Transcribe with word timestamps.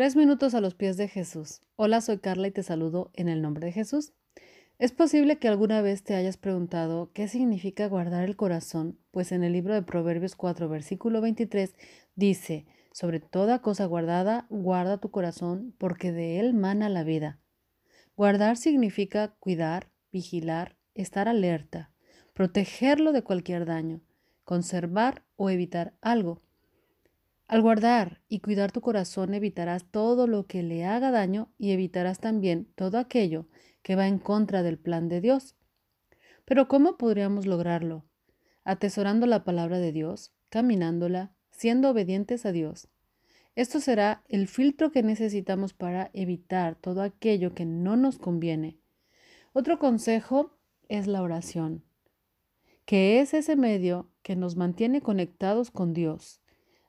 Tres 0.00 0.16
minutos 0.16 0.54
a 0.54 0.62
los 0.62 0.74
pies 0.74 0.96
de 0.96 1.08
Jesús. 1.08 1.60
Hola, 1.76 2.00
soy 2.00 2.16
Carla 2.20 2.48
y 2.48 2.50
te 2.50 2.62
saludo 2.62 3.10
en 3.12 3.28
el 3.28 3.42
nombre 3.42 3.66
de 3.66 3.72
Jesús. 3.72 4.14
Es 4.78 4.92
posible 4.92 5.36
que 5.36 5.46
alguna 5.46 5.82
vez 5.82 6.04
te 6.04 6.14
hayas 6.14 6.38
preguntado 6.38 7.10
qué 7.12 7.28
significa 7.28 7.86
guardar 7.86 8.24
el 8.24 8.34
corazón, 8.34 8.98
pues 9.10 9.30
en 9.30 9.44
el 9.44 9.52
libro 9.52 9.74
de 9.74 9.82
Proverbios 9.82 10.36
4, 10.36 10.70
versículo 10.70 11.20
23 11.20 11.74
dice, 12.14 12.64
sobre 12.94 13.20
toda 13.20 13.60
cosa 13.60 13.84
guardada, 13.84 14.46
guarda 14.48 15.02
tu 15.02 15.10
corazón, 15.10 15.74
porque 15.76 16.12
de 16.12 16.40
él 16.40 16.54
mana 16.54 16.88
la 16.88 17.04
vida. 17.04 17.38
Guardar 18.16 18.56
significa 18.56 19.34
cuidar, 19.38 19.90
vigilar, 20.10 20.78
estar 20.94 21.28
alerta, 21.28 21.92
protegerlo 22.32 23.12
de 23.12 23.20
cualquier 23.20 23.66
daño, 23.66 24.00
conservar 24.44 25.26
o 25.36 25.50
evitar 25.50 25.92
algo. 26.00 26.40
Al 27.50 27.62
guardar 27.62 28.20
y 28.28 28.38
cuidar 28.38 28.70
tu 28.70 28.80
corazón 28.80 29.34
evitarás 29.34 29.84
todo 29.84 30.28
lo 30.28 30.46
que 30.46 30.62
le 30.62 30.84
haga 30.84 31.10
daño 31.10 31.50
y 31.58 31.72
evitarás 31.72 32.20
también 32.20 32.68
todo 32.76 32.96
aquello 32.96 33.48
que 33.82 33.96
va 33.96 34.06
en 34.06 34.20
contra 34.20 34.62
del 34.62 34.78
plan 34.78 35.08
de 35.08 35.20
Dios. 35.20 35.56
Pero 36.44 36.68
¿cómo 36.68 36.96
podríamos 36.96 37.46
lograrlo? 37.46 38.04
Atesorando 38.62 39.26
la 39.26 39.42
palabra 39.42 39.80
de 39.80 39.90
Dios, 39.90 40.32
caminándola, 40.48 41.32
siendo 41.50 41.90
obedientes 41.90 42.46
a 42.46 42.52
Dios. 42.52 42.86
Esto 43.56 43.80
será 43.80 44.22
el 44.28 44.46
filtro 44.46 44.92
que 44.92 45.02
necesitamos 45.02 45.72
para 45.72 46.10
evitar 46.12 46.76
todo 46.76 47.02
aquello 47.02 47.52
que 47.52 47.64
no 47.64 47.96
nos 47.96 48.18
conviene. 48.18 48.78
Otro 49.52 49.80
consejo 49.80 50.56
es 50.88 51.08
la 51.08 51.20
oración, 51.20 51.82
que 52.84 53.18
es 53.18 53.34
ese 53.34 53.56
medio 53.56 54.08
que 54.22 54.36
nos 54.36 54.54
mantiene 54.54 55.00
conectados 55.00 55.72
con 55.72 55.94
Dios 55.94 56.40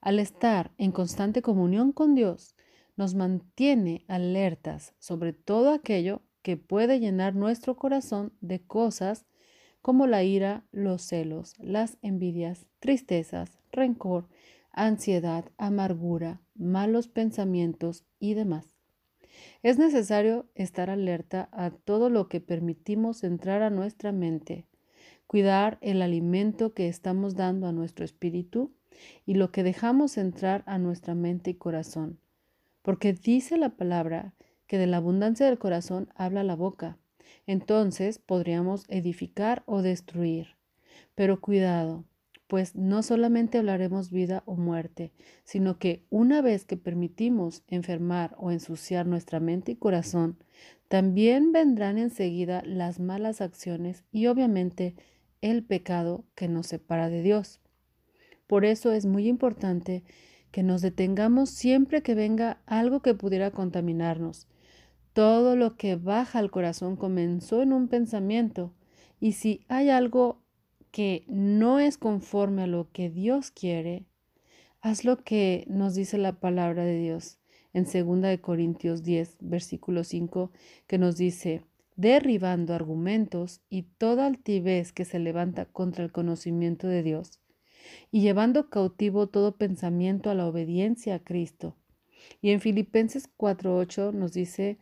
al 0.00 0.18
estar 0.18 0.72
en 0.78 0.92
constante 0.92 1.42
comunión 1.42 1.92
con 1.92 2.14
Dios, 2.14 2.54
nos 2.96 3.14
mantiene 3.14 4.04
alertas 4.08 4.94
sobre 4.98 5.32
todo 5.32 5.70
aquello 5.70 6.22
que 6.42 6.56
puede 6.56 7.00
llenar 7.00 7.34
nuestro 7.34 7.76
corazón 7.76 8.32
de 8.40 8.60
cosas 8.60 9.26
como 9.82 10.06
la 10.06 10.22
ira, 10.24 10.64
los 10.72 11.02
celos, 11.02 11.54
las 11.58 11.98
envidias, 12.02 12.66
tristezas, 12.80 13.58
rencor, 13.70 14.28
ansiedad, 14.72 15.44
amargura, 15.56 16.40
malos 16.54 17.08
pensamientos 17.08 18.04
y 18.18 18.34
demás. 18.34 18.76
Es 19.62 19.78
necesario 19.78 20.46
estar 20.54 20.90
alerta 20.90 21.48
a 21.52 21.70
todo 21.70 22.10
lo 22.10 22.28
que 22.28 22.40
permitimos 22.40 23.24
entrar 23.24 23.62
a 23.62 23.70
nuestra 23.70 24.12
mente, 24.12 24.66
cuidar 25.28 25.76
el 25.82 26.00
alimento 26.00 26.72
que 26.72 26.88
estamos 26.88 27.36
dando 27.36 27.68
a 27.68 27.72
nuestro 27.72 28.04
espíritu 28.04 28.72
y 29.26 29.34
lo 29.34 29.52
que 29.52 29.62
dejamos 29.62 30.16
entrar 30.16 30.64
a 30.66 30.78
nuestra 30.78 31.14
mente 31.14 31.50
y 31.50 31.54
corazón. 31.54 32.18
Porque 32.82 33.12
dice 33.12 33.58
la 33.58 33.76
palabra 33.76 34.32
que 34.66 34.78
de 34.78 34.86
la 34.86 34.96
abundancia 34.96 35.44
del 35.46 35.58
corazón 35.58 36.08
habla 36.16 36.42
la 36.44 36.56
boca. 36.56 36.96
Entonces 37.46 38.18
podríamos 38.18 38.86
edificar 38.88 39.62
o 39.66 39.82
destruir. 39.82 40.56
Pero 41.14 41.42
cuidado, 41.42 42.04
pues 42.46 42.74
no 42.74 43.02
solamente 43.02 43.58
hablaremos 43.58 44.10
vida 44.10 44.42
o 44.46 44.56
muerte, 44.56 45.12
sino 45.44 45.78
que 45.78 46.06
una 46.08 46.40
vez 46.40 46.64
que 46.64 46.78
permitimos 46.78 47.62
enfermar 47.68 48.34
o 48.38 48.50
ensuciar 48.50 49.06
nuestra 49.06 49.40
mente 49.40 49.72
y 49.72 49.76
corazón, 49.76 50.38
también 50.88 51.52
vendrán 51.52 51.98
enseguida 51.98 52.62
las 52.64 52.98
malas 52.98 53.42
acciones 53.42 54.04
y 54.10 54.26
obviamente 54.26 54.94
el 55.42 55.64
pecado 55.64 56.24
que 56.34 56.48
nos 56.48 56.66
separa 56.66 57.08
de 57.08 57.22
Dios. 57.22 57.60
Por 58.46 58.64
eso 58.64 58.92
es 58.92 59.06
muy 59.06 59.28
importante 59.28 60.04
que 60.50 60.62
nos 60.62 60.82
detengamos 60.82 61.50
siempre 61.50 62.02
que 62.02 62.14
venga 62.14 62.60
algo 62.66 63.00
que 63.00 63.14
pudiera 63.14 63.50
contaminarnos. 63.50 64.48
Todo 65.12 65.56
lo 65.56 65.76
que 65.76 65.96
baja 65.96 66.38
al 66.38 66.50
corazón 66.50 66.96
comenzó 66.96 67.62
en 67.62 67.72
un 67.72 67.88
pensamiento 67.88 68.72
y 69.20 69.32
si 69.32 69.64
hay 69.68 69.90
algo 69.90 70.42
que 70.90 71.24
no 71.28 71.78
es 71.78 71.98
conforme 71.98 72.62
a 72.62 72.66
lo 72.66 72.90
que 72.92 73.10
Dios 73.10 73.50
quiere, 73.50 74.06
haz 74.80 75.04
lo 75.04 75.22
que 75.22 75.64
nos 75.68 75.94
dice 75.94 76.18
la 76.18 76.40
palabra 76.40 76.84
de 76.84 76.98
Dios 76.98 77.38
en 77.72 77.84
2 77.84 78.22
de 78.22 78.40
Corintios 78.40 79.02
10, 79.02 79.36
versículo 79.40 80.04
5, 80.04 80.50
que 80.86 80.98
nos 80.98 81.16
dice, 81.16 81.62
derribando 81.98 82.74
argumentos 82.74 83.60
y 83.68 83.82
toda 83.82 84.26
altivez 84.26 84.92
que 84.92 85.04
se 85.04 85.18
levanta 85.18 85.64
contra 85.64 86.04
el 86.04 86.12
conocimiento 86.12 86.86
de 86.86 87.02
Dios 87.02 87.40
y 88.12 88.20
llevando 88.20 88.70
cautivo 88.70 89.26
todo 89.26 89.56
pensamiento 89.56 90.30
a 90.30 90.34
la 90.34 90.46
obediencia 90.46 91.16
a 91.16 91.18
Cristo. 91.18 91.74
Y 92.40 92.50
en 92.50 92.60
Filipenses 92.60 93.28
4:8 93.36 94.12
nos 94.12 94.32
dice, 94.32 94.78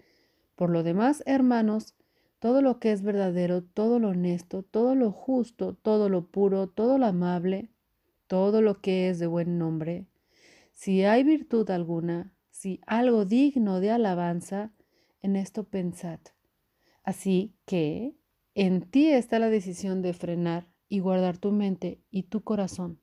por 0.57 0.69
lo 0.69 0.83
demás, 0.83 1.23
hermanos, 1.25 1.95
todo 2.39 2.61
lo 2.61 2.79
que 2.81 2.93
es 2.93 3.01
verdadero, 3.01 3.63
todo 3.63 3.99
lo 3.99 4.11
honesto, 4.11 4.63
todo 4.63 4.95
lo 4.95 5.11
justo, 5.11 5.75
todo 5.75 6.11
lo 6.11 6.27
puro, 6.27 6.67
todo 6.67 6.99
lo 6.99 7.07
amable, 7.07 7.71
todo 8.27 8.61
lo 8.61 8.83
que 8.83 9.09
es 9.09 9.19
de 9.19 9.27
buen 9.27 9.57
nombre, 9.57 10.07
si 10.73 11.05
hay 11.05 11.25
virtud 11.25 11.71
alguna, 11.71 12.35
si 12.51 12.83
algo 12.87 13.25
digno 13.25 13.81
de 13.81 13.91
alabanza, 13.91 14.75
en 15.23 15.37
esto 15.37 15.65
pensad. 15.65 16.21
Así 17.07 17.55
que 17.65 18.17
en 18.55 18.83
ti 18.83 19.07
está 19.09 19.39
la 19.39 19.49
decisión 19.49 20.03
de 20.03 20.13
frenar 20.13 20.69
y 20.89 20.99
guardar 20.99 21.39
tu 21.39 21.53
mente 21.53 22.01
y 22.11 22.25
tu 22.25 22.43
corazón. 22.43 23.01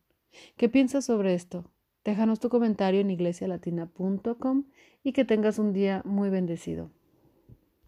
¿Qué 0.58 0.68
piensas 0.68 1.06
sobre 1.06 1.34
esto? 1.34 1.72
Déjanos 2.04 2.42
tu 2.42 2.50
comentario 2.50 3.00
en 3.00 3.10
iglesialatina.com 3.10 4.66
y 5.04 5.14
que 5.14 5.24
tengas 5.24 5.58
un 5.58 5.72
día 5.72 6.02
muy 6.06 6.30
bendecido. 6.30 6.92